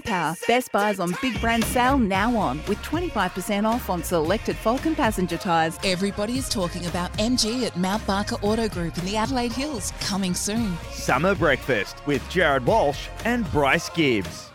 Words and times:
Tyre 0.00 0.34
Power, 0.34 0.36
best 0.46 0.72
buys 0.72 1.00
on 1.00 1.14
big 1.22 1.40
brand 1.40 1.64
sale 1.64 1.98
now 1.98 2.36
on, 2.36 2.58
with 2.68 2.78
25% 2.78 3.68
off 3.68 3.90
on 3.90 4.02
selected 4.02 4.56
Falken 4.56 4.94
passenger 4.94 5.36
tyres. 5.36 5.78
Everybody 5.84 6.38
is 6.38 6.48
talking 6.48 6.86
about 6.86 7.12
MG 7.14 7.64
at 7.66 7.76
Mount 7.76 8.06
Barker 8.06 8.36
Auto 8.42 8.68
Group 8.68 8.96
in 8.98 9.04
the 9.04 9.16
Adelaide 9.16 9.52
Hills, 9.52 9.92
coming 10.00 10.34
soon. 10.34 10.76
Summer 10.92 11.34
Breakfast 11.34 11.96
with 12.06 12.26
Jared 12.30 12.64
Walsh 12.66 13.08
and 13.24 13.50
Bryce 13.50 13.88
Gibbs. 13.90 14.50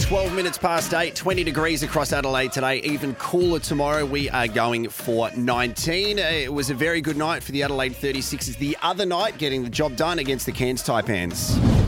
12 0.00 0.34
minutes 0.34 0.58
past 0.58 0.92
8, 0.92 1.14
20 1.14 1.44
degrees 1.44 1.84
across 1.84 2.12
Adelaide 2.12 2.50
today, 2.50 2.78
even 2.78 3.14
cooler 3.14 3.60
tomorrow. 3.60 4.04
We 4.04 4.28
are 4.30 4.48
going 4.48 4.88
for 4.88 5.30
19. 5.36 6.18
Uh, 6.18 6.22
it 6.22 6.52
was 6.52 6.68
a 6.68 6.74
very 6.74 7.00
good 7.00 7.16
night 7.16 7.44
for 7.44 7.52
the 7.52 7.62
Adelaide 7.62 7.92
36ers 7.92 8.58
the 8.58 8.76
other 8.82 9.06
night, 9.06 9.38
getting 9.38 9.62
the 9.62 9.70
job 9.70 9.94
done 9.94 10.18
against 10.18 10.46
the 10.46 10.52
Cairns 10.52 10.82
Taipans. 10.82 11.79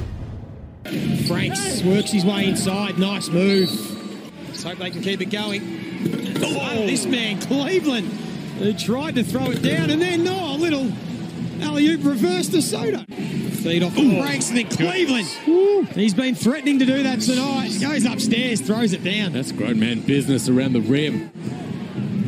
Franks 1.32 1.82
works 1.82 2.10
his 2.10 2.24
way 2.24 2.46
inside. 2.46 2.98
Nice 2.98 3.28
move. 3.28 3.70
Let's 4.48 4.62
hope 4.62 4.78
they 4.78 4.90
can 4.90 5.02
keep 5.02 5.20
it 5.20 5.30
going. 5.30 5.62
Oh, 6.45 6.87
this 6.87 7.07
man, 7.07 7.40
Cleveland, 7.40 8.07
who 8.59 8.73
tried 8.74 9.15
to 9.15 9.24
throw 9.24 9.51
it 9.51 9.62
down, 9.62 9.90
and 9.90 10.02
then, 10.02 10.24
no, 10.24 10.54
a 10.54 10.59
little 10.59 10.92
alley 11.62 11.87
oop 11.87 12.04
reverse 12.04 12.48
to 12.48 12.60
Soda. 12.60 13.07
Feed 13.09 13.82
off 13.82 13.96
Ooh. 13.96 14.20
Franks, 14.20 14.51
and 14.51 14.59
then 14.59 14.68
Cleveland. 14.68 15.26
Ooh. 15.48 15.82
He's 15.95 16.15
been 16.15 16.34
threatening 16.34 16.79
to 16.80 16.84
do 16.84 17.02
that 17.04 17.20
tonight. 17.20 17.79
Goes 17.80 18.04
upstairs, 18.04 18.60
throws 18.60 18.92
it 18.92 19.02
down. 19.04 19.32
That's 19.32 19.52
grown 19.52 19.79
man 19.79 20.01
business 20.01 20.48
around 20.48 20.73
the 20.73 20.80
rim. 20.80 21.30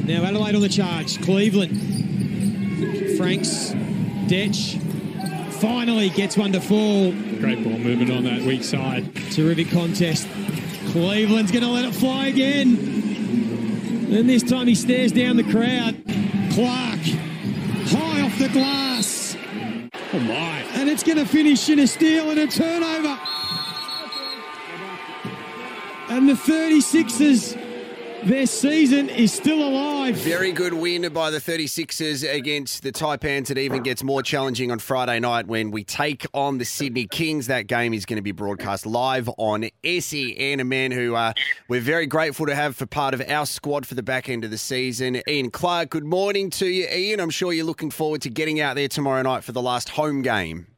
Now 0.07 0.25
Adelaide 0.25 0.55
on 0.55 0.61
the 0.61 0.69
charge. 0.69 1.21
Cleveland. 1.23 1.77
Franks, 3.17 3.73
Dech, 4.29 4.81
finally 5.65 6.11
gets 6.11 6.37
one 6.37 6.53
to 6.53 6.61
fall. 6.61 7.11
Great 7.41 7.65
ball 7.65 7.79
movement 7.79 8.11
on 8.11 8.23
that 8.25 8.43
weak 8.43 8.63
side. 8.63 9.15
Terrific 9.33 9.71
contest. 9.71 10.29
Cleveland's 10.89 11.51
going 11.51 11.65
to 11.65 11.71
let 11.71 11.87
it 11.87 11.95
fly 11.95 12.27
again. 12.27 12.77
And 14.11 14.29
this 14.29 14.43
time 14.43 14.67
he 14.67 14.75
stares 14.75 15.11
down 15.11 15.37
the 15.37 15.45
crowd. 15.45 15.97
Clark, 16.53 17.01
high 17.89 18.21
off 18.21 18.39
the 18.39 18.51
glass. 18.51 19.39
Oh 20.13 20.19
my. 20.19 20.59
And 20.75 20.91
it's 20.91 21.03
going 21.03 21.17
to 21.17 21.25
finish 21.25 21.67
in 21.71 21.79
a 21.79 21.87
steal 21.87 22.31
and 22.31 22.41
a 22.41 22.47
turnover. 22.47 23.19
And 26.11 26.29
the 26.29 26.35
36ers 26.35 27.64
their 28.27 28.47
season 28.47 29.09
is 29.11 29.33
still 29.33 29.67
alive. 29.67 30.17
Very 30.17 30.53
good 30.53 30.73
win 30.73 31.13
by 31.13 31.31
the 31.31 31.39
36ers 31.39 32.31
against 32.33 32.83
the 32.83 32.91
Taipans. 32.91 33.51
It 33.51 33.59
even 33.59 33.83
gets 33.83 34.03
more 34.03 34.23
challenging 34.23 34.71
on 34.71 34.79
Friday 34.79 35.21
night 35.21 35.47
when 35.47 35.71
we 35.71 35.85
take 35.85 36.27
on 36.33 36.59
the 36.59 36.65
Sydney 36.65 37.07
Kings. 37.07 37.47
That 37.49 37.67
game 37.67 37.93
is 37.93 38.07
going 38.07 38.17
to 38.17 38.23
be 38.23 38.33
broadcast 38.33 38.87
live 38.87 39.29
on 39.37 39.69
SEN. 39.85 40.61
A 40.61 40.65
man 40.65 40.91
who 40.91 41.15
uh, 41.15 41.35
we're 41.69 41.81
very 41.81 42.07
grateful 42.07 42.47
to 42.47 42.55
have 42.55 42.77
for 42.77 42.87
part 42.87 43.13
of 43.13 43.23
our 43.29 43.45
squad 43.45 43.87
for 43.87 43.95
the 43.95 44.03
back 44.03 44.29
end 44.29 44.45
of 44.45 44.51
the 44.51 44.59
season. 44.59 45.21
Ian 45.29 45.51
Clark, 45.51 45.91
good 45.91 46.05
morning 46.05 46.51
to 46.51 46.67
you, 46.67 46.89
Ian. 46.89 47.21
I'm 47.21 47.31
sure 47.31 47.53
you're 47.53 47.67
looking 47.67 47.91
forward 47.91 48.23
to 48.23 48.31
getting 48.31 48.61
out 48.61 48.75
there 48.75 48.89
tomorrow 48.89 49.23
night 49.23 49.45
for 49.45 49.53
the 49.53 49.63
last 49.63 49.91
home 49.91 50.23
game. 50.23 50.74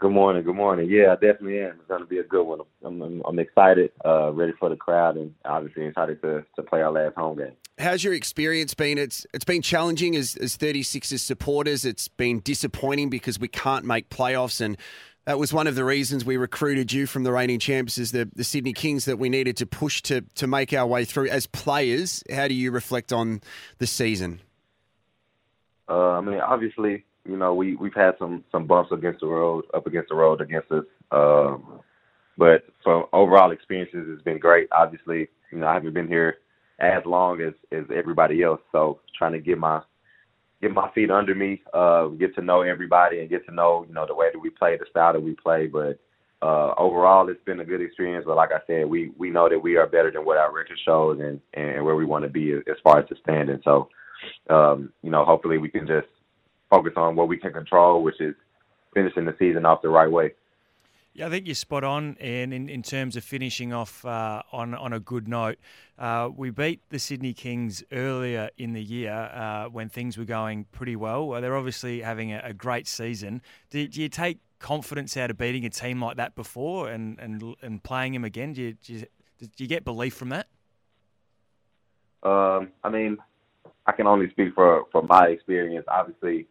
Good 0.00 0.12
morning. 0.12 0.42
Good 0.44 0.56
morning. 0.56 0.88
Yeah, 0.88 1.12
I 1.12 1.14
definitely 1.14 1.60
am. 1.60 1.72
It's 1.78 1.86
going 1.86 2.00
to 2.00 2.06
be 2.06 2.20
a 2.20 2.24
good 2.24 2.44
one. 2.44 2.60
I'm, 2.82 3.02
I'm, 3.02 3.22
I'm 3.26 3.38
excited, 3.38 3.92
uh, 4.02 4.32
ready 4.32 4.54
for 4.58 4.70
the 4.70 4.76
crowd, 4.76 5.16
and 5.16 5.34
obviously 5.44 5.84
excited 5.84 6.22
to, 6.22 6.42
to 6.56 6.62
play 6.62 6.80
our 6.80 6.90
last 6.90 7.16
home 7.16 7.36
game. 7.36 7.52
How's 7.78 8.02
your 8.02 8.14
experience 8.14 8.72
been? 8.72 8.96
It's 8.96 9.26
it's 9.34 9.44
been 9.44 9.60
challenging 9.60 10.16
as 10.16 10.36
as 10.36 10.56
36ers 10.56 11.20
supporters. 11.20 11.84
It's 11.84 12.08
been 12.08 12.40
disappointing 12.40 13.10
because 13.10 13.38
we 13.38 13.48
can't 13.48 13.84
make 13.84 14.08
playoffs, 14.08 14.62
and 14.62 14.78
that 15.26 15.38
was 15.38 15.52
one 15.52 15.66
of 15.66 15.74
the 15.74 15.84
reasons 15.84 16.24
we 16.24 16.38
recruited 16.38 16.92
you 16.92 17.06
from 17.06 17.22
the 17.22 17.32
reigning 17.32 17.58
champs 17.58 17.98
as 17.98 18.10
the, 18.10 18.30
the 18.34 18.44
Sydney 18.44 18.72
Kings 18.72 19.04
that 19.04 19.18
we 19.18 19.28
needed 19.28 19.58
to 19.58 19.66
push 19.66 20.00
to 20.02 20.22
to 20.36 20.46
make 20.46 20.72
our 20.72 20.86
way 20.86 21.04
through. 21.04 21.28
As 21.28 21.46
players, 21.46 22.24
how 22.32 22.48
do 22.48 22.54
you 22.54 22.70
reflect 22.70 23.12
on 23.12 23.42
the 23.76 23.86
season? 23.86 24.40
I 26.20 26.22
mean, 26.22 26.40
obviously, 26.40 27.04
you 27.24 27.36
know, 27.36 27.54
we 27.54 27.76
we've 27.76 27.94
had 27.94 28.12
some 28.18 28.44
some 28.52 28.66
bumps 28.66 28.92
against 28.92 29.20
the 29.20 29.26
road, 29.26 29.64
up 29.74 29.86
against 29.86 30.10
the 30.10 30.16
road 30.16 30.40
against 30.40 30.70
us. 30.70 30.84
Um, 31.10 31.80
but 32.36 32.64
from 32.84 33.04
overall 33.12 33.52
experiences, 33.52 34.06
it's 34.08 34.22
been 34.22 34.38
great. 34.38 34.68
Obviously, 34.72 35.28
you 35.50 35.58
know, 35.58 35.66
I 35.66 35.74
haven't 35.74 35.94
been 35.94 36.08
here 36.08 36.36
as 36.78 37.02
long 37.06 37.40
as 37.40 37.54
as 37.72 37.84
everybody 37.94 38.42
else, 38.42 38.60
so 38.72 39.00
trying 39.18 39.32
to 39.32 39.40
get 39.40 39.58
my 39.58 39.80
get 40.60 40.72
my 40.72 40.90
feet 40.94 41.10
under 41.10 41.34
me, 41.34 41.62
uh, 41.72 42.08
get 42.08 42.34
to 42.34 42.42
know 42.42 42.62
everybody, 42.62 43.20
and 43.20 43.30
get 43.30 43.46
to 43.46 43.54
know 43.54 43.84
you 43.88 43.94
know 43.94 44.06
the 44.06 44.14
way 44.14 44.28
that 44.32 44.38
we 44.38 44.50
play, 44.50 44.76
the 44.76 44.86
style 44.90 45.14
that 45.14 45.22
we 45.22 45.34
play. 45.34 45.66
But 45.66 45.98
uh, 46.42 46.74
overall, 46.78 47.28
it's 47.28 47.42
been 47.44 47.60
a 47.60 47.64
good 47.64 47.80
experience. 47.80 48.24
But 48.26 48.36
like 48.36 48.50
I 48.52 48.60
said, 48.66 48.86
we 48.86 49.12
we 49.18 49.30
know 49.30 49.48
that 49.48 49.58
we 49.58 49.76
are 49.76 49.86
better 49.86 50.10
than 50.10 50.24
what 50.24 50.38
our 50.38 50.54
record 50.54 50.78
shows, 50.84 51.20
and 51.20 51.40
and 51.54 51.84
where 51.84 51.96
we 51.96 52.04
want 52.04 52.24
to 52.24 52.30
be 52.30 52.52
as 52.52 52.76
far 52.82 52.98
as 52.98 53.08
the 53.08 53.16
standing. 53.22 53.60
So, 53.64 53.88
um, 54.48 54.92
you 55.02 55.10
know, 55.10 55.24
hopefully 55.24 55.58
we 55.58 55.68
can 55.68 55.86
just 55.86 56.08
focus 56.68 56.92
on 56.96 57.16
what 57.16 57.28
we 57.28 57.36
can 57.36 57.52
control, 57.52 58.02
which 58.02 58.20
is 58.20 58.34
finishing 58.94 59.24
the 59.24 59.34
season 59.38 59.64
off 59.64 59.82
the 59.82 59.88
right 59.88 60.10
way. 60.10 60.32
Yeah, 61.12 61.26
I 61.26 61.30
think 61.30 61.46
you're 61.46 61.56
spot 61.56 61.82
on, 61.82 62.16
and 62.20 62.54
in, 62.54 62.68
in 62.68 62.82
terms 62.82 63.16
of 63.16 63.24
finishing 63.24 63.72
off 63.72 64.04
uh, 64.04 64.42
on 64.52 64.74
on 64.74 64.92
a 64.92 65.00
good 65.00 65.26
note, 65.26 65.58
uh, 65.98 66.30
we 66.34 66.50
beat 66.50 66.80
the 66.90 67.00
Sydney 67.00 67.32
Kings 67.32 67.82
earlier 67.90 68.48
in 68.56 68.74
the 68.74 68.82
year 68.82 69.12
uh, 69.12 69.64
when 69.64 69.88
things 69.88 70.16
were 70.16 70.24
going 70.24 70.66
pretty 70.70 70.94
well. 70.94 71.26
well 71.26 71.40
they're 71.40 71.56
obviously 71.56 72.02
having 72.02 72.32
a, 72.32 72.40
a 72.44 72.54
great 72.54 72.86
season. 72.86 73.42
Do, 73.70 73.88
do, 73.88 74.00
you 74.00 74.08
take 74.08 74.38
confidence 74.60 75.16
out 75.16 75.30
of 75.30 75.38
beating 75.38 75.64
a 75.64 75.70
team 75.70 76.00
like 76.00 76.16
that 76.16 76.36
before 76.36 76.88
and 76.88 77.18
and, 77.18 77.56
and 77.60 77.82
playing 77.82 78.12
them 78.12 78.24
again? 78.24 78.52
Do 78.52 78.62
you, 78.62 78.72
do 78.74 78.92
you, 78.92 79.00
do 79.40 79.64
you 79.64 79.66
get 79.66 79.84
belief 79.84 80.14
from 80.14 80.28
that? 80.28 80.46
Um, 82.22 82.68
I 82.84 82.88
mean, 82.88 83.18
I 83.90 83.96
can 83.96 84.06
only 84.06 84.30
speak 84.30 84.54
for 84.54 84.84
for 84.92 85.02
my 85.02 85.26
experience. 85.26 85.84
Obviously, 85.88 86.46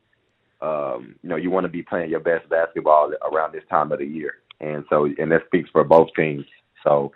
um, 0.61 1.15
you 1.23 1.29
know, 1.29 1.37
you 1.37 1.49
want 1.49 1.63
to 1.63 1.69
be 1.69 1.81
playing 1.81 2.09
your 2.09 2.19
best 2.19 2.49
basketball 2.49 3.13
around 3.31 3.53
this 3.53 3.63
time 3.69 3.93
of 3.93 3.99
the 3.99 4.05
year. 4.05 4.33
And 4.59 4.83
so, 4.89 5.05
and 5.05 5.31
that 5.31 5.45
speaks 5.45 5.69
for 5.71 5.85
both 5.85 6.09
teams. 6.17 6.45
So, 6.83 7.13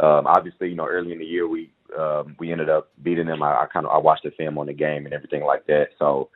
um, 0.00 0.26
obviously, 0.26 0.70
you 0.70 0.76
know, 0.76 0.86
early 0.86 1.12
in 1.12 1.18
the 1.18 1.24
year, 1.26 1.46
we, 1.46 1.70
um, 1.98 2.36
we 2.38 2.52
ended 2.52 2.70
up 2.70 2.90
beating 3.02 3.26
them. 3.26 3.42
I, 3.42 3.52
I 3.52 3.66
kind 3.70 3.84
of, 3.84 3.92
I 3.92 3.98
watched 3.98 4.24
the 4.24 4.30
film 4.30 4.56
on 4.56 4.66
the 4.66 4.72
game 4.72 5.04
and 5.04 5.14
everything 5.14 5.44
like 5.44 5.66
that. 5.66 5.88
So, 5.98 6.30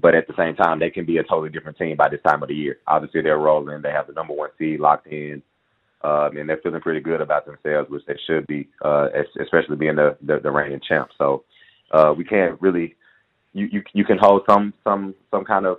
but 0.00 0.14
at 0.14 0.28
the 0.28 0.34
same 0.36 0.54
time, 0.54 0.78
they 0.78 0.90
can 0.90 1.04
be 1.04 1.18
a 1.18 1.24
totally 1.24 1.48
different 1.48 1.78
team 1.78 1.96
by 1.96 2.08
this 2.08 2.22
time 2.24 2.42
of 2.42 2.48
the 2.48 2.54
year. 2.54 2.78
Obviously, 2.86 3.22
they're 3.22 3.38
rolling. 3.38 3.82
They 3.82 3.90
have 3.90 4.06
the 4.06 4.12
number 4.12 4.34
one 4.34 4.50
seed 4.56 4.78
locked 4.78 5.08
in. 5.08 5.42
Um, 6.04 6.36
and 6.36 6.48
they're 6.48 6.60
feeling 6.62 6.80
pretty 6.80 7.00
good 7.00 7.20
about 7.20 7.44
themselves, 7.44 7.90
which 7.90 8.06
they 8.06 8.16
should 8.24 8.46
be, 8.46 8.68
uh, 8.84 9.08
especially 9.42 9.74
being 9.74 9.96
the, 9.96 10.16
the, 10.22 10.38
the 10.40 10.50
reigning 10.50 10.80
champ. 10.88 11.08
So, 11.18 11.42
uh, 11.92 12.14
we 12.16 12.24
can't 12.24 12.60
really, 12.60 12.96
you, 13.52 13.68
you, 13.72 13.82
you 13.92 14.04
can 14.04 14.18
hold 14.18 14.42
some, 14.48 14.74
some, 14.84 15.14
some 15.30 15.44
kind 15.44 15.66
of 15.66 15.78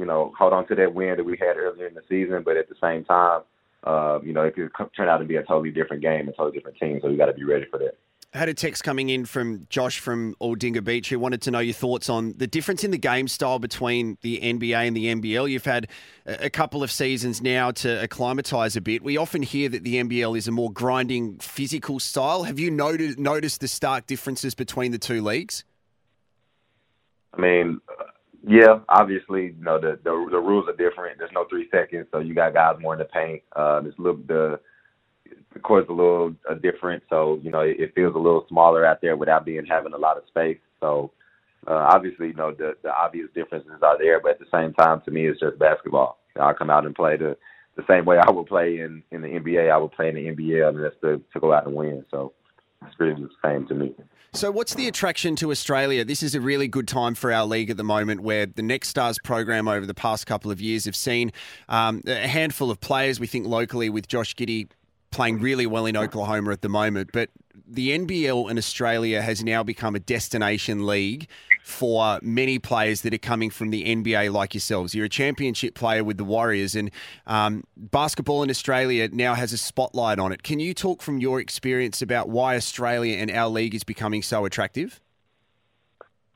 you 0.00 0.06
know, 0.06 0.32
hold 0.36 0.54
on 0.54 0.66
to 0.66 0.74
that 0.74 0.94
win 0.94 1.16
that 1.18 1.24
we 1.24 1.36
had 1.36 1.58
earlier 1.58 1.86
in 1.86 1.94
the 1.94 2.02
season. 2.08 2.42
But 2.42 2.56
at 2.56 2.70
the 2.70 2.74
same 2.80 3.04
time, 3.04 3.42
uh, 3.84 4.18
you 4.22 4.32
know, 4.32 4.42
it 4.42 4.54
could 4.54 4.70
turn 4.96 5.10
out 5.10 5.18
to 5.18 5.26
be 5.26 5.36
a 5.36 5.42
totally 5.42 5.70
different 5.70 6.02
game, 6.02 6.26
a 6.26 6.32
totally 6.32 6.56
different 6.56 6.78
team. 6.78 6.98
So 7.02 7.08
we 7.08 7.18
got 7.18 7.26
to 7.26 7.34
be 7.34 7.44
ready 7.44 7.66
for 7.70 7.78
that. 7.78 7.96
Had 8.32 8.48
a 8.48 8.54
text 8.54 8.84
coming 8.84 9.08
in 9.08 9.24
from 9.24 9.66
Josh 9.70 9.98
from 9.98 10.36
Aldinga 10.40 10.84
Beach 10.84 11.08
who 11.08 11.18
wanted 11.18 11.42
to 11.42 11.50
know 11.50 11.58
your 11.58 11.74
thoughts 11.74 12.08
on 12.08 12.34
the 12.36 12.46
difference 12.46 12.84
in 12.84 12.92
the 12.92 12.98
game 12.98 13.26
style 13.26 13.58
between 13.58 14.18
the 14.22 14.38
NBA 14.38 14.86
and 14.86 14.96
the 14.96 15.06
NBL. 15.06 15.50
You've 15.50 15.64
had 15.64 15.88
a 16.26 16.48
couple 16.48 16.84
of 16.84 16.92
seasons 16.92 17.42
now 17.42 17.72
to 17.72 18.00
acclimatise 18.00 18.76
a 18.76 18.80
bit. 18.80 19.02
We 19.02 19.16
often 19.16 19.42
hear 19.42 19.68
that 19.70 19.82
the 19.82 19.96
NBL 19.96 20.38
is 20.38 20.46
a 20.46 20.52
more 20.52 20.70
grinding 20.70 21.38
physical 21.38 21.98
style. 21.98 22.44
Have 22.44 22.60
you 22.60 22.70
noted, 22.70 23.18
noticed 23.18 23.62
the 23.62 23.68
stark 23.68 24.06
differences 24.06 24.54
between 24.54 24.92
the 24.92 24.98
two 24.98 25.22
leagues? 25.22 25.64
I 27.34 27.40
mean, 27.40 27.80
yeah, 28.46 28.78
obviously, 28.88 29.46
you 29.58 29.64
know 29.64 29.80
the, 29.80 29.98
the 30.04 30.28
the 30.30 30.38
rules 30.38 30.68
are 30.68 30.76
different. 30.76 31.18
There's 31.18 31.32
no 31.34 31.46
three 31.50 31.68
seconds, 31.70 32.06
so 32.12 32.20
you 32.20 32.34
got 32.34 32.54
guys 32.54 32.76
more 32.80 32.94
in 32.94 33.00
the 33.00 33.04
paint. 33.06 33.42
Uh, 33.54 33.82
little 33.98 34.20
the 34.26 34.60
the 35.52 35.60
court's 35.60 35.88
a 35.88 35.92
little 35.92 36.34
uh, 36.48 36.54
different, 36.54 37.02
so 37.10 37.40
you 37.42 37.50
know 37.50 37.60
it, 37.60 37.80
it 37.80 37.94
feels 37.94 38.14
a 38.14 38.18
little 38.18 38.46
smaller 38.48 38.84
out 38.84 39.00
there 39.00 39.16
without 39.16 39.44
being 39.44 39.66
having 39.66 39.92
a 39.92 39.98
lot 39.98 40.16
of 40.16 40.24
space. 40.28 40.58
So 40.80 41.10
uh, 41.66 41.88
obviously, 41.92 42.28
you 42.28 42.34
know 42.34 42.52
the 42.52 42.74
the 42.82 42.94
obvious 42.94 43.28
differences 43.34 43.82
are 43.82 43.98
there, 43.98 44.20
but 44.20 44.32
at 44.32 44.38
the 44.38 44.46
same 44.52 44.72
time, 44.74 45.02
to 45.04 45.10
me, 45.10 45.26
it's 45.26 45.40
just 45.40 45.58
basketball. 45.58 46.18
I 46.40 46.52
come 46.52 46.70
out 46.70 46.86
and 46.86 46.94
play 46.94 47.16
the 47.16 47.36
the 47.76 47.84
same 47.88 48.04
way 48.04 48.18
I 48.18 48.30
would 48.30 48.46
play 48.46 48.80
in 48.80 49.02
in 49.10 49.22
the 49.22 49.28
NBA, 49.28 49.70
I 49.70 49.76
would 49.76 49.92
play 49.92 50.08
in 50.08 50.14
the 50.14 50.26
NBL, 50.26 50.68
and 50.68 50.84
that's 50.84 50.96
to 51.02 51.22
to 51.32 51.40
go 51.40 51.52
out 51.52 51.66
and 51.66 51.74
win. 51.74 52.04
So 52.10 52.32
it's 52.86 52.98
really 52.98 53.22
the 53.22 53.30
same 53.44 53.66
to 53.68 53.74
me. 53.74 53.94
So, 54.32 54.52
what's 54.52 54.74
the 54.74 54.86
attraction 54.86 55.34
to 55.36 55.50
Australia? 55.50 56.04
This 56.04 56.22
is 56.22 56.36
a 56.36 56.40
really 56.40 56.68
good 56.68 56.86
time 56.86 57.16
for 57.16 57.32
our 57.32 57.44
league 57.44 57.68
at 57.68 57.76
the 57.76 57.84
moment, 57.84 58.20
where 58.20 58.46
the 58.46 58.62
Next 58.62 58.88
Stars 58.88 59.18
program 59.18 59.66
over 59.66 59.84
the 59.84 59.94
past 59.94 60.26
couple 60.26 60.52
of 60.52 60.60
years 60.60 60.84
have 60.84 60.94
seen 60.94 61.32
um, 61.68 62.00
a 62.06 62.28
handful 62.28 62.70
of 62.70 62.80
players. 62.80 63.18
We 63.18 63.26
think 63.26 63.48
locally 63.48 63.90
with 63.90 64.06
Josh 64.06 64.36
Giddey 64.36 64.68
playing 65.10 65.40
really 65.40 65.66
well 65.66 65.86
in 65.86 65.96
Oklahoma 65.96 66.52
at 66.52 66.62
the 66.62 66.68
moment, 66.68 67.10
but 67.12 67.30
the 67.66 67.96
NBL 67.96 68.50
in 68.50 68.58
Australia 68.58 69.22
has 69.22 69.44
now 69.44 69.62
become 69.62 69.94
a 69.94 70.00
destination 70.00 70.86
league 70.86 71.28
for 71.62 72.18
many 72.22 72.58
players 72.58 73.02
that 73.02 73.14
are 73.14 73.18
coming 73.18 73.50
from 73.50 73.70
the 73.70 73.84
NBA 73.84 74.32
like 74.32 74.54
yourselves. 74.54 74.94
You're 74.94 75.06
a 75.06 75.10
championship 75.10 75.74
player 75.74 76.02
with 76.02 76.16
the 76.16 76.24
Warriors, 76.24 76.74
and 76.74 76.90
um, 77.26 77.64
basketball 77.76 78.42
in 78.42 78.50
Australia 78.50 79.08
now 79.12 79.34
has 79.34 79.52
a 79.52 79.58
spotlight 79.58 80.18
on 80.18 80.32
it. 80.32 80.42
Can 80.42 80.58
you 80.58 80.74
talk 80.74 81.02
from 81.02 81.18
your 81.18 81.38
experience 81.40 82.02
about 82.02 82.28
why 82.28 82.56
Australia 82.56 83.16
and 83.18 83.30
our 83.30 83.48
league 83.48 83.74
is 83.74 83.84
becoming 83.84 84.22
so 84.22 84.44
attractive? 84.44 85.00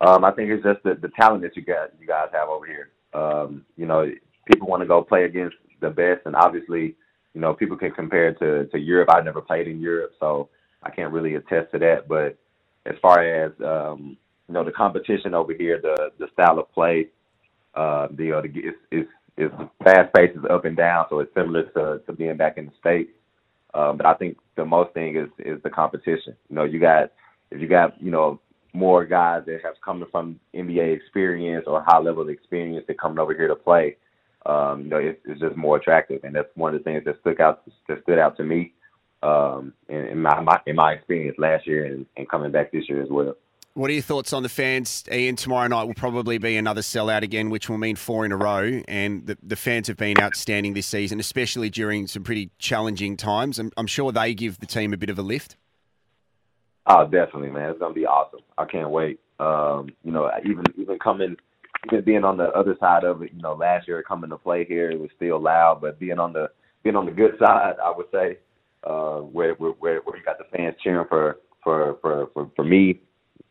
Um, 0.01 0.25
I 0.25 0.31
think 0.33 0.51
it's 0.51 0.63
just 0.63 0.83
the, 0.83 0.95
the 0.95 1.11
talent 1.19 1.43
that 1.43 1.57
you 1.57 1.63
guys 1.63 1.89
you 2.01 2.07
guys 2.07 2.29
have 2.33 2.49
over 2.49 2.67
here. 2.67 2.91
Um, 3.15 3.65
you 3.77 3.87
know, 3.87 4.11
people 4.51 4.69
want 4.69 4.83
to 4.83 4.87
go 4.87 5.03
play 5.03 5.25
against 5.25 5.57
the 5.81 5.91
best, 5.91 6.23
and 6.27 6.37
obviously, 6.37 6.97
you 7.35 7.41
know, 7.41 7.55
people 7.55 7.77
can 7.77 7.91
compare 7.91 8.29
it 8.29 8.39
to 8.39 8.67
to 8.67 8.79
Europe. 8.79 9.11
I've 9.13 9.25
never 9.25 9.41
played 9.41 9.69
in 9.69 9.81
Europe, 9.81 10.13
so 10.21 10.49
I 10.83 10.91
can't 10.91 11.13
really 11.13 11.35
attest 11.35 11.73
to 11.73 11.79
that. 11.81 12.09
But 12.09 12.39
as 12.87 12.97
far 13.03 13.23
as 13.23 13.53
um, 13.65 14.17
you 14.49 14.55
know, 14.55 14.65
the 14.65 14.73
competition 14.73 15.35
over 15.35 15.53
here, 15.53 15.81
the 15.81 16.11
the 16.19 16.29
style 16.33 16.59
of 16.59 16.73
play, 16.73 17.09
uh, 17.75 18.09
the, 18.13 18.33
uh, 18.33 18.41
the 18.43 18.49
it's, 18.55 18.79
it's 18.91 19.11
it's 19.37 19.55
fast 19.83 20.15
pace 20.15 20.31
is 20.37 20.45
up 20.49 20.65
and 20.65 20.77
down, 20.77 21.07
so 21.11 21.21
it's 21.21 21.35
similar 21.35 21.65
to 21.71 22.01
to 22.07 22.13
being 22.13 22.37
back 22.37 22.57
in 22.59 22.67
the 22.67 22.73
states. 22.81 23.11
Um, 23.75 23.97
but 23.97 24.07
I 24.07 24.15
think 24.15 24.39
the 24.57 24.65
most 24.65 24.95
thing 24.95 25.17
is 25.17 25.29
is 25.39 25.63
the 25.63 25.71
competition. 25.71 26.37
You 26.49 26.57
know, 26.57 26.65
you 26.65 26.79
got 26.79 27.13
if 27.51 27.61
you 27.61 27.69
got 27.69 28.01
you 28.01 28.11
know 28.11 28.41
more 28.73 29.05
guys 29.05 29.43
that 29.47 29.61
have 29.65 29.75
come 29.85 30.05
from 30.11 30.39
NBA 30.55 30.97
experience 30.97 31.65
or 31.67 31.83
high 31.87 31.99
level 31.99 32.29
experience 32.29 32.85
that 32.89 32.99
coming 33.01 33.19
over 33.19 33.35
here 33.35 33.49
to 33.49 33.55
play, 33.57 33.97
um, 34.47 34.83
you 34.83 34.89
know, 34.89 34.99
it's, 34.99 35.21
it's 35.25 35.41
just 35.41 35.57
more 35.57 35.77
attractive, 35.77 36.23
and 36.25 36.35
that's 36.35 36.49
one 36.55 36.75
of 36.75 36.81
the 36.81 36.85
things 36.85 37.05
that 37.05 37.21
stuck 37.21 37.41
out 37.41 37.63
that 37.89 38.03
stood 38.03 38.19
out 38.19 38.37
to 38.37 38.45
me 38.45 38.73
um, 39.23 39.73
in, 39.89 39.97
in 40.07 40.23
my, 40.23 40.41
my 40.41 40.61
in 40.67 40.77
my 40.77 40.93
experience 40.93 41.37
last 41.39 41.67
year 41.67 41.87
and, 41.87 42.07
and 42.17 42.29
coming 42.29 42.53
back 42.53 42.73
this 42.73 42.89
year 42.89 43.03
as 43.03 43.09
well. 43.11 43.35
What 43.75 43.91
are 43.91 43.93
your 43.93 44.03
thoughts 44.03 44.33
on 44.33 44.45
the 44.45 44.49
fans? 44.49 45.03
Ian, 45.11 45.35
tomorrow 45.35 45.67
night 45.67 45.83
will 45.83 45.95
probably 45.95 46.39
be 46.39 46.57
another 46.57 46.81
sellout 46.81 47.23
again, 47.23 47.51
which 47.51 47.69
will 47.69 47.79
mean 47.79 47.97
four 47.97 48.25
in 48.25 48.31
a 48.31 48.37
row. 48.37 48.81
And 48.87 49.27
the, 49.27 49.37
the 49.43 49.57
fans 49.57 49.89
have 49.89 49.97
been 49.97 50.21
outstanding 50.21 50.75
this 50.75 50.87
season, 50.87 51.19
especially 51.19 51.71
during 51.71 52.07
some 52.07 52.23
pretty 52.23 52.51
challenging 52.59 53.17
times. 53.17 53.59
I'm, 53.59 53.73
I'm 53.77 53.89
sure 53.89 54.13
they 54.13 54.33
give 54.33 54.61
the 54.61 54.67
team 54.67 54.93
a 54.93 54.97
bit 54.97 55.11
of 55.11 55.19
a 55.19 55.23
lift. 55.23 55.57
Oh, 56.87 57.05
definitely, 57.05 57.51
man. 57.51 57.71
It's 57.71 57.81
gonna 57.81 57.95
be 57.95 58.07
awesome. 58.07 58.41
I 58.57 58.65
can't 58.65 58.91
wait. 58.91 59.19
Um, 59.41 59.89
you 60.05 60.13
know, 60.13 60.31
even 60.45 60.63
even 60.77 60.99
coming, 61.01 61.37
even 61.87 62.05
being 62.05 62.25
on 62.25 62.37
the 62.37 62.49
other 62.51 62.77
side 62.81 63.05
of 63.05 63.23
it. 63.23 63.33
You 63.35 63.43
know, 63.43 63.55
last 63.55 63.89
year 63.89 64.03
coming 64.03 64.31
to 64.31 64.39
play 64.39 64.65
here, 64.65 64.91
it 64.91 65.01
was 65.01 65.11
still 65.17 65.41
loud, 65.41 65.81
but 65.81 65.99
being 65.99 66.19
on 66.19 66.33
the 66.33 66.51
being 66.83 66.97
on 66.97 67.07
the 67.07 67.13
good 67.13 67.33
side, 67.39 67.75
I 67.83 67.93
would 67.97 68.07
say, 68.13 68.39
uh, 68.85 69.21
where 69.21 69.55
where 69.55 69.73
where, 69.73 70.01
where 70.01 70.17
you 70.17 70.25
got 70.25 70.39
the 70.39 70.45
fans 70.57 70.77
cheering 70.83 71.07
for 71.09 71.39
for 71.63 71.99
for 72.03 72.29
for, 72.35 72.51
for 72.55 72.65
me 72.65 73.01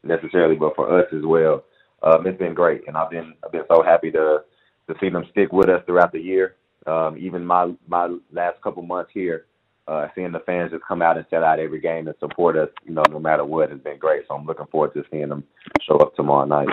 necessarily, 0.04 0.56
but 0.56 0.76
for 0.76 1.00
us 1.00 1.08
as 1.14 1.24
well. 1.24 1.64
Um, 2.04 2.28
it's 2.28 2.38
been 2.38 2.54
great, 2.54 2.82
and 2.88 2.98
I've 2.98 3.10
been 3.10 3.34
I've 3.44 3.52
been 3.52 3.64
so 3.70 3.84
happy 3.84 4.12
to 4.12 4.40
to 4.88 4.96
see 5.00 5.10
them 5.10 5.26
stick 5.32 5.52
with 5.52 5.70
us 5.70 5.82
throughout 5.86 6.12
the 6.12 6.20
year. 6.20 6.56
Um, 6.86 7.18
even 7.18 7.46
my 7.46 7.74
my 7.88 8.16
last 8.32 8.62
couple 8.62 8.84
months 8.84 9.12
here, 9.14 9.46
uh, 9.88 10.08
seeing 10.16 10.32
the 10.32 10.42
fans 10.42 10.72
just 10.72 10.84
come 10.86 11.02
out 11.02 11.18
and 11.18 11.26
sell 11.30 11.44
out 11.44 11.60
every 11.60 11.80
game 11.80 12.08
and 12.08 12.16
support 12.20 12.58
us, 12.58 12.70
you 12.86 12.94
know, 12.94 13.04
no 13.10 13.20
matter 13.20 13.46
what, 13.46 13.72
has 13.72 13.80
been 13.80 13.98
great. 13.98 14.24
So 14.28 14.36
I'm 14.36 14.46
looking 14.46 14.66
forward 14.68 14.94
to 14.94 15.04
seeing 15.12 15.30
them 15.30 15.44
show 15.88 15.98
up 15.98 16.16
tomorrow 16.16 16.46
night. 16.46 16.68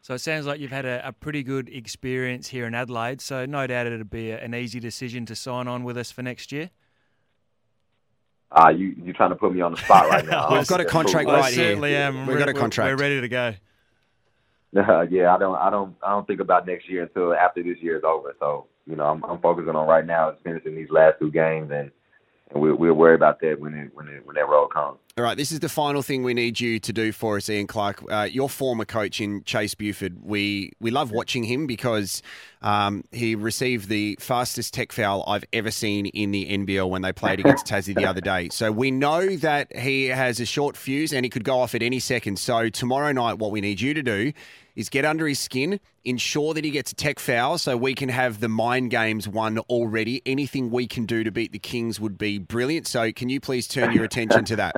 So 0.00 0.14
it 0.14 0.20
sounds 0.20 0.46
like 0.46 0.60
you've 0.60 0.70
had 0.70 0.86
a, 0.86 1.06
a 1.06 1.12
pretty 1.12 1.42
good 1.42 1.68
experience 1.68 2.48
here 2.48 2.66
in 2.66 2.74
Adelaide. 2.74 3.20
So 3.20 3.44
no 3.46 3.66
doubt 3.66 3.86
it'd 3.86 4.10
be 4.10 4.30
a, 4.30 4.38
an 4.38 4.54
easy 4.54 4.80
decision 4.80 5.26
to 5.26 5.34
sign 5.34 5.68
on 5.68 5.84
with 5.84 5.96
us 5.96 6.10
for 6.10 6.22
next 6.22 6.52
year. 6.52 6.70
Uh, 8.50 8.70
you 8.70 8.94
you're 9.04 9.14
trying 9.14 9.30
to 9.30 9.36
put 9.36 9.52
me 9.52 9.60
on 9.60 9.72
the 9.72 9.78
spot 9.78 10.08
right 10.08 10.24
now? 10.24 10.50
We've 10.52 10.66
got 10.66 10.80
a 10.80 10.84
contract 10.84 11.28
right 11.28 11.44
I 11.44 11.50
certainly 11.50 11.94
am. 11.94 12.20
We've 12.20 12.28
We're- 12.28 12.38
got 12.38 12.48
a 12.48 12.54
contract. 12.54 12.90
We're 12.90 13.02
ready 13.02 13.20
to 13.20 13.28
go. 13.28 13.54
Uh, 14.76 15.02
yeah, 15.10 15.34
I 15.34 15.38
don't, 15.38 15.56
I 15.56 15.70
don't, 15.70 15.96
I 16.02 16.10
don't 16.10 16.26
think 16.26 16.40
about 16.40 16.66
next 16.66 16.88
year 16.88 17.02
until 17.02 17.34
after 17.34 17.62
this 17.62 17.76
year 17.80 17.96
is 17.96 18.04
over. 18.04 18.34
So, 18.38 18.66
you 18.86 18.96
know, 18.96 19.04
I'm, 19.04 19.24
I'm 19.24 19.38
focusing 19.40 19.74
on 19.74 19.86
right 19.86 20.06
now 20.06 20.30
is 20.30 20.36
finishing 20.44 20.74
these 20.74 20.90
last 20.90 21.16
two 21.18 21.30
games, 21.30 21.70
and, 21.72 21.90
and 22.50 22.62
we'll, 22.62 22.74
we'll 22.74 22.94
worry 22.94 23.14
about 23.14 23.40
that 23.40 23.60
when 23.60 23.74
it, 23.74 23.90
when 23.94 24.08
it, 24.08 24.24
when 24.26 24.34
that 24.36 24.48
roll 24.48 24.66
comes. 24.66 24.98
All 25.18 25.24
right, 25.24 25.36
this 25.36 25.50
is 25.50 25.58
the 25.58 25.68
final 25.68 26.00
thing 26.00 26.22
we 26.22 26.32
need 26.32 26.60
you 26.60 26.78
to 26.78 26.92
do 26.92 27.10
for 27.10 27.36
us, 27.36 27.50
Ian 27.50 27.66
Clark. 27.66 28.04
Uh, 28.08 28.28
your 28.30 28.48
former 28.48 28.84
coach 28.84 29.20
in 29.20 29.42
Chase 29.42 29.74
Buford. 29.74 30.22
We 30.22 30.72
we 30.78 30.92
love 30.92 31.10
watching 31.10 31.42
him 31.42 31.66
because 31.66 32.22
um, 32.62 33.02
he 33.10 33.34
received 33.34 33.88
the 33.88 34.16
fastest 34.20 34.74
tech 34.74 34.92
foul 34.92 35.24
I've 35.26 35.44
ever 35.52 35.72
seen 35.72 36.06
in 36.06 36.30
the 36.30 36.46
NBL 36.46 36.88
when 36.88 37.02
they 37.02 37.12
played 37.12 37.40
against 37.40 37.66
Tassie 37.70 37.96
the 37.96 38.06
other 38.06 38.20
day. 38.20 38.48
So 38.50 38.70
we 38.70 38.92
know 38.92 39.36
that 39.36 39.76
he 39.76 40.06
has 40.06 40.38
a 40.38 40.46
short 40.46 40.76
fuse 40.76 41.12
and 41.12 41.24
he 41.24 41.30
could 41.30 41.44
go 41.44 41.58
off 41.58 41.74
at 41.74 41.82
any 41.82 41.98
second. 41.98 42.38
So 42.38 42.68
tomorrow 42.68 43.10
night, 43.10 43.38
what 43.38 43.50
we 43.50 43.60
need 43.60 43.80
you 43.80 43.94
to 43.94 44.02
do 44.02 44.32
is 44.78 44.88
get 44.88 45.04
under 45.04 45.26
his 45.26 45.40
skin, 45.40 45.80
ensure 46.04 46.54
that 46.54 46.64
he 46.64 46.70
gets 46.70 46.92
a 46.92 46.94
tech 46.94 47.18
foul 47.18 47.58
so 47.58 47.76
we 47.76 47.94
can 47.94 48.08
have 48.08 48.38
the 48.38 48.48
mind 48.48 48.92
games 48.92 49.26
won 49.26 49.58
already. 49.58 50.22
Anything 50.24 50.70
we 50.70 50.86
can 50.86 51.04
do 51.04 51.24
to 51.24 51.32
beat 51.32 51.50
the 51.50 51.58
Kings 51.58 51.98
would 51.98 52.16
be 52.16 52.38
brilliant. 52.38 52.86
So 52.86 53.10
can 53.10 53.28
you 53.28 53.40
please 53.40 53.66
turn 53.66 53.92
your 53.92 54.04
attention 54.04 54.44
to 54.44 54.56
that? 54.56 54.76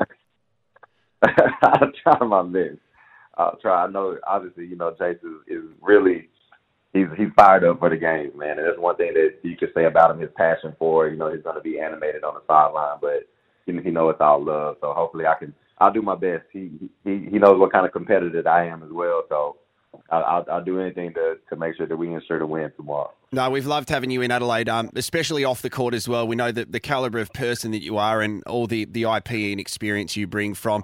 I'll 1.23 1.93
try 2.02 2.26
my 2.26 2.43
best. 2.44 2.79
I'll 3.37 3.58
try. 3.61 3.85
I 3.85 3.91
know, 3.91 4.17
obviously, 4.26 4.67
you 4.67 4.76
know, 4.76 4.93
Chase 4.99 5.19
is, 5.23 5.58
is 5.58 5.64
really 5.82 6.31
he's 6.94 7.06
he's 7.19 7.29
fired 7.37 7.64
up 7.64 7.79
for 7.79 7.91
the 7.91 7.96
games, 7.99 8.32
man. 8.35 8.58
And 8.58 8.67
that's 8.67 8.79
one 8.79 8.96
thing 8.96 9.12
that 9.12 9.35
you 9.43 9.55
could 9.55 9.73
say 9.75 9.85
about 9.85 10.11
him: 10.12 10.20
his 10.20 10.31
passion 10.35 10.75
for. 10.79 11.06
it. 11.08 11.12
You 11.12 11.19
know, 11.19 11.31
he's 11.31 11.43
going 11.43 11.56
to 11.56 11.62
be 11.62 11.79
animated 11.79 12.25
on 12.25 12.35
the 12.35 12.41
sideline, 12.49 12.96
but 13.03 13.29
he 13.67 13.79
he 13.82 13.91
knows 13.91 14.12
it's 14.14 14.23
all 14.23 14.43
love. 14.43 14.76
So 14.81 14.94
hopefully, 14.94 15.26
I 15.26 15.35
can. 15.38 15.53
I'll 15.79 15.93
do 15.93 16.00
my 16.00 16.17
best. 16.17 16.44
He 16.55 16.70
he 17.05 17.29
he 17.31 17.38
knows 17.38 17.61
what 17.61 17.70
kind 17.70 17.85
of 17.85 17.93
competitor 17.93 18.49
I 18.49 18.67
am 18.67 18.82
as 18.82 18.91
well. 18.91 19.25
So 19.29 19.56
I'll, 20.11 20.45
I'll, 20.51 20.65
do 20.65 20.81
anything 20.81 21.13
to 21.15 21.37
to 21.49 21.57
make 21.57 21.77
sure 21.77 21.87
that 21.87 21.97
we 21.97 22.13
ensure 22.13 22.39
to 22.39 22.47
win 22.47 22.71
tomorrow. 22.77 23.13
No, 23.33 23.49
we've 23.49 23.67
loved 23.67 23.89
having 23.89 24.11
you 24.11 24.23
in 24.23 24.31
Adelaide, 24.31 24.69
um, 24.69 24.91
especially 24.97 25.45
off 25.45 25.63
the 25.63 25.71
court 25.71 25.95
as 25.95 26.09
well. 26.09 26.27
We 26.27 26.35
know 26.35 26.51
that 26.51 26.73
the 26.73 26.81
calibre 26.81 27.21
of 27.21 27.33
person 27.33 27.71
that 27.71 27.83
you 27.83 27.97
are 27.97 28.21
and 28.21 28.43
all 28.45 28.67
the, 28.67 28.87
the 28.87 29.03
IP 29.05 29.31
and 29.31 29.61
experience 29.61 30.17
you 30.17 30.27
bring 30.27 30.55
from 30.55 30.82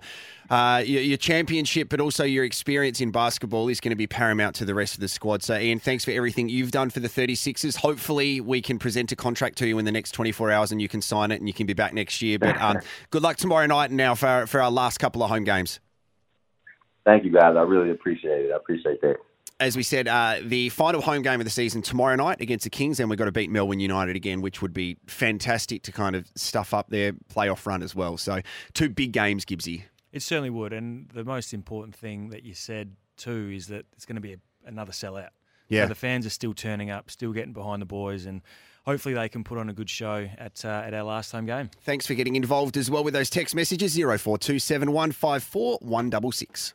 uh, 0.49 0.83
your, 0.87 1.03
your 1.03 1.17
championship, 1.17 1.89
but 1.89 2.01
also 2.01 2.23
your 2.23 2.45
experience 2.45 3.01
in 3.01 3.11
basketball 3.11 3.69
is 3.69 3.81
going 3.81 3.91
to 3.91 3.97
be 3.97 4.07
paramount 4.07 4.55
to 4.57 4.65
the 4.65 4.77
rest 4.77 4.95
of 4.95 5.01
the 5.01 5.09
squad. 5.09 5.43
So, 5.43 5.59
Ian, 5.59 5.81
thanks 5.81 6.05
for 6.05 6.13
everything 6.13 6.49
you've 6.49 6.71
done 6.71 6.91
for 6.91 7.01
the 7.01 7.09
36ers. 7.09 7.77
Hopefully, 7.77 8.41
we 8.41 8.63
can 8.63 8.79
present 8.79 9.11
a 9.11 9.17
contract 9.17 9.59
to 9.59 9.67
you 9.67 9.79
in 9.81 9.85
the 9.85 9.93
next 9.93 10.13
24 10.13 10.53
hours 10.53 10.71
and 10.71 10.81
you 10.81 10.89
can 10.89 11.03
sign 11.03 11.33
it 11.33 11.41
and 11.41 11.49
you 11.49 11.55
can 11.55 11.67
be 11.67 11.75
back 11.75 11.95
next 11.95 12.23
year. 12.23 12.39
But 12.39 12.61
um, 12.61 12.79
good 13.11 13.23
luck 13.23 13.39
tomorrow 13.39 13.67
night 13.67 13.91
and 13.91 13.97
now 13.97 14.15
for 14.15 14.47
for 14.47 14.63
our 14.63 14.71
last 14.71 14.99
couple 14.99 15.23
of 15.23 15.31
home 15.31 15.45
games. 15.45 15.81
Thank 17.07 17.25
you, 17.25 17.31
guys. 17.31 17.55
I 17.57 17.63
really 17.63 17.91
appreciate 17.91 18.45
it. 18.45 18.53
I 18.53 18.57
appreciate 18.57 19.01
that. 19.01 19.17
as 19.59 19.75
we 19.77 19.83
said, 19.83 20.07
uh, 20.07 20.37
the 20.43 20.69
final 20.69 21.01
home 21.01 21.23
game 21.23 21.41
of 21.41 21.45
the 21.47 21.51
season 21.51 21.81
tomorrow 21.81 22.15
night 22.17 22.43
against 22.43 22.65
the 22.65 22.71
Kings, 22.71 23.01
and 23.01 23.09
we've 23.09 23.19
got 23.19 23.25
to 23.25 23.33
beat 23.33 23.49
Melbourne 23.49 23.81
United 23.81 24.15
again, 24.17 24.43
which 24.43 24.61
would 24.61 24.75
be 24.75 24.99
fantastic 25.07 25.83
to 25.85 25.93
kind 25.93 26.15
of 26.15 26.29
stuff 26.35 26.75
up 26.75 26.91
their 26.91 27.13
playoff 27.35 27.65
run 27.65 27.83
as 27.83 27.95
well. 27.95 28.19
So, 28.19 28.41
two 28.75 28.91
big 28.91 29.13
games, 29.13 29.47
Gibbsy. 29.47 29.85
It 30.13 30.21
certainly 30.23 30.51
would. 30.51 30.73
And 30.73 31.09
the 31.11 31.25
most 31.25 31.55
important 31.55 31.95
thing 31.95 32.31
that 32.31 32.43
you 32.43 32.55
said 32.55 32.97
too 33.17 33.51
is 33.55 33.69
that 33.69 33.87
it's 33.93 34.05
going 34.05 34.17
to 34.17 34.21
be 34.21 34.35
a, 34.35 34.39
another 34.67 34.93
sellout. 34.93 35.29
Yeah. 35.69 35.85
So 35.85 35.89
the 35.89 35.95
fans 35.95 36.27
are 36.27 36.31
still 36.31 36.55
turning 36.55 36.91
up, 36.91 37.11
still 37.11 37.33
getting 37.33 37.53
behind 37.53 37.83
the 37.83 37.87
boys, 37.87 38.25
and 38.27 38.43
hopefully 38.85 39.15
they 39.15 39.29
can 39.29 39.43
put 39.45 39.59
on 39.59 39.69
a 39.69 39.73
good 39.73 39.91
show 39.91 40.29
at 40.39 40.65
uh, 40.65 40.83
at 40.87 40.95
our 40.95 41.03
last 41.03 41.33
home 41.33 41.47
game. 41.47 41.71
Thanks 41.83 42.07
for 42.07 42.15
getting 42.15 42.37
involved 42.37 42.77
as 42.77 42.91
well 42.91 43.05
with 43.05 43.15
those 43.15 43.31
text 43.31 43.55
messages 43.55 43.95
0427 43.95 44.93
154 44.93 45.79
166. 45.81 46.75